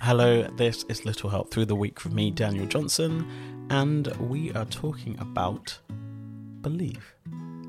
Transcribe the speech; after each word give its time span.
Hello, 0.00 0.42
this 0.56 0.84
is 0.84 1.04
Little 1.04 1.28
Help 1.28 1.50
Through 1.50 1.66
the 1.66 1.74
Week 1.74 1.98
from 1.98 2.14
me, 2.14 2.30
Daniel 2.30 2.66
Johnson, 2.66 3.28
and 3.68 4.06
we 4.18 4.52
are 4.52 4.64
talking 4.66 5.18
about 5.18 5.76
believe. 6.60 7.14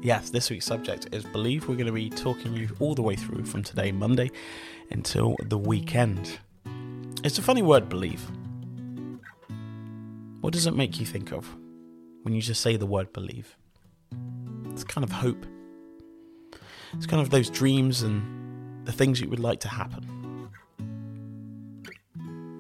Yes, 0.02 0.30
this 0.30 0.52
week's 0.52 0.68
subject 0.68 1.08
is 1.12 1.26
believe. 1.26 1.68
We're 1.68 1.76
going 1.76 1.88
to 1.88 1.92
be 1.92 2.10
talking 2.10 2.54
you 2.54 2.70
all 2.80 2.94
the 2.94 3.02
way 3.02 3.16
through 3.16 3.46
from 3.46 3.64
today, 3.64 3.92
Monday, 3.92 4.30
until 4.92 5.36
the 5.44 5.58
weekend. 5.58 6.38
It's 7.24 7.40
a 7.40 7.42
funny 7.42 7.64
word, 7.64 7.90
believe. 7.90 8.22
What 10.42 10.54
does 10.54 10.68
it 10.68 10.76
make 10.76 11.00
you 11.00 11.08
think 11.08 11.34
of 11.34 11.48
when 12.22 12.36
you 12.36 12.42
just 12.42 12.62
say 12.62 12.78
the 12.78 12.86
word 12.86 13.12
believe? 13.12 13.58
It's 14.72 14.84
kind 14.84 15.04
of 15.04 15.12
hope. 15.12 15.48
It's 16.94 17.08
kind 17.08 17.24
of 17.24 17.32
those 17.32 17.50
dreams 17.50 18.04
and 18.04 18.86
the 18.86 18.92
things 18.92 19.20
you 19.20 19.30
would 19.30 19.40
like 19.40 19.60
to 19.62 19.68
happen. 19.68 20.19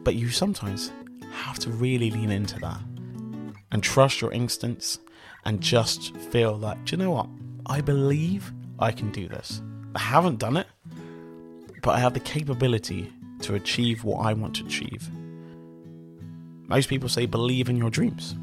But 0.03 0.15
you 0.15 0.29
sometimes 0.29 0.91
have 1.31 1.59
to 1.59 1.69
really 1.69 2.11
lean 2.11 2.31
into 2.31 2.59
that 2.59 2.81
and 3.71 3.83
trust 3.83 4.21
your 4.21 4.31
instincts 4.31 4.99
and 5.45 5.61
just 5.61 6.15
feel 6.17 6.57
like, 6.57 6.83
do 6.85 6.95
you 6.95 7.03
know 7.03 7.11
what? 7.11 7.27
I 7.65 7.81
believe 7.81 8.51
I 8.79 8.91
can 8.91 9.11
do 9.11 9.27
this. 9.27 9.61
I 9.95 9.99
haven't 9.99 10.39
done 10.39 10.57
it, 10.57 10.67
but 11.81 11.91
I 11.91 11.99
have 11.99 12.13
the 12.13 12.19
capability 12.19 13.11
to 13.41 13.55
achieve 13.55 14.03
what 14.03 14.25
I 14.25 14.33
want 14.33 14.55
to 14.57 14.65
achieve. 14.65 15.09
Most 16.67 16.89
people 16.89 17.09
say 17.09 17.25
believe 17.25 17.69
in 17.69 17.77
your 17.77 17.89
dreams. 17.89 18.35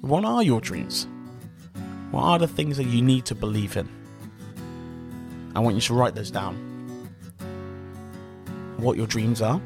What 0.00 0.24
are 0.24 0.42
your 0.42 0.60
dreams? 0.60 1.08
What 2.10 2.22
are 2.22 2.38
the 2.38 2.48
things 2.48 2.76
that 2.76 2.84
you 2.84 3.02
need 3.02 3.24
to 3.26 3.34
believe 3.34 3.76
in? 3.76 3.88
I 5.54 5.60
want 5.60 5.74
you 5.74 5.80
to 5.82 5.94
write 5.94 6.14
those 6.14 6.30
down. 6.30 6.54
What 8.76 8.96
your 8.96 9.06
dreams 9.06 9.42
are, 9.42 9.60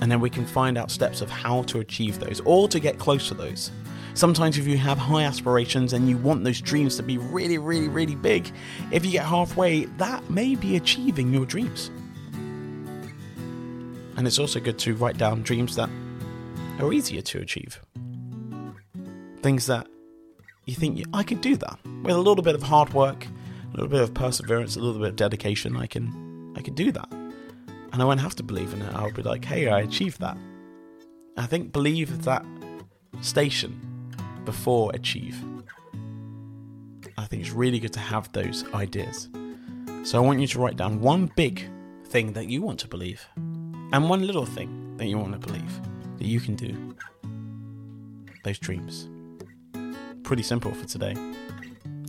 and 0.00 0.10
then 0.10 0.20
we 0.20 0.30
can 0.30 0.46
find 0.46 0.78
out 0.78 0.90
steps 0.90 1.20
of 1.20 1.30
how 1.30 1.62
to 1.64 1.80
achieve 1.80 2.18
those 2.18 2.40
or 2.44 2.68
to 2.68 2.80
get 2.80 2.98
close 2.98 3.28
to 3.28 3.34
those. 3.34 3.70
Sometimes, 4.14 4.58
if 4.58 4.66
you 4.66 4.76
have 4.78 4.98
high 4.98 5.22
aspirations 5.22 5.92
and 5.92 6.08
you 6.08 6.16
want 6.18 6.42
those 6.42 6.60
dreams 6.60 6.96
to 6.96 7.02
be 7.02 7.18
really, 7.18 7.58
really, 7.58 7.88
really 7.88 8.16
big, 8.16 8.50
if 8.90 9.04
you 9.04 9.12
get 9.12 9.24
halfway, 9.24 9.84
that 9.84 10.28
may 10.28 10.56
be 10.56 10.76
achieving 10.76 11.32
your 11.32 11.46
dreams. 11.46 11.90
And 14.16 14.26
it's 14.26 14.40
also 14.40 14.58
good 14.58 14.78
to 14.80 14.96
write 14.96 15.18
down 15.18 15.42
dreams 15.42 15.76
that 15.76 15.88
are 16.80 16.92
easier 16.92 17.22
to 17.22 17.38
achieve. 17.38 17.80
Things 19.40 19.66
that 19.66 19.86
you 20.64 20.74
think 20.74 21.04
I 21.12 21.22
could 21.22 21.40
do 21.40 21.56
that 21.56 21.78
with 22.02 22.16
a 22.16 22.18
little 22.18 22.42
bit 22.42 22.56
of 22.56 22.62
hard 22.62 22.92
work, 22.92 23.24
a 23.24 23.70
little 23.70 23.88
bit 23.88 24.00
of 24.00 24.14
perseverance, 24.14 24.74
a 24.74 24.80
little 24.80 25.00
bit 25.00 25.10
of 25.10 25.16
dedication. 25.16 25.76
I 25.76 25.86
can, 25.86 26.54
I 26.56 26.62
can 26.62 26.74
do 26.74 26.90
that 26.90 27.08
and 27.92 28.02
I 28.02 28.04
won't 28.04 28.20
have 28.20 28.34
to 28.36 28.42
believe 28.42 28.72
in 28.72 28.82
it. 28.82 28.94
I'll 28.94 29.12
be 29.12 29.22
like, 29.22 29.44
hey, 29.44 29.68
I 29.68 29.80
achieved 29.80 30.20
that. 30.20 30.36
I 31.36 31.46
think 31.46 31.72
believe 31.72 32.24
that 32.24 32.44
station 33.20 34.14
before 34.44 34.90
achieve. 34.94 35.42
I 37.16 37.26
think 37.26 37.42
it's 37.42 37.52
really 37.52 37.78
good 37.78 37.92
to 37.94 38.00
have 38.00 38.32
those 38.32 38.64
ideas. 38.74 39.28
So 40.04 40.18
I 40.18 40.20
want 40.20 40.40
you 40.40 40.46
to 40.46 40.58
write 40.58 40.76
down 40.76 41.00
one 41.00 41.30
big 41.36 41.68
thing 42.06 42.32
that 42.32 42.48
you 42.48 42.62
want 42.62 42.80
to 42.80 42.88
believe 42.88 43.26
and 43.36 44.08
one 44.08 44.26
little 44.26 44.46
thing 44.46 44.96
that 44.96 45.06
you 45.06 45.18
want 45.18 45.32
to 45.32 45.38
believe 45.38 45.80
that 46.18 46.26
you 46.26 46.40
can 46.40 46.54
do. 46.54 46.94
Those 48.44 48.58
dreams. 48.58 49.08
Pretty 50.22 50.42
simple 50.42 50.72
for 50.72 50.86
today. 50.86 51.14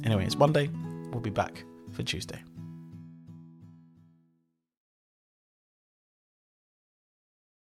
Anyway, 0.03 0.25
it's 0.25 0.37
Monday. 0.37 0.69
We'll 1.11 1.21
be 1.21 1.29
back 1.29 1.63
for 1.91 2.03
Tuesday. 2.03 2.41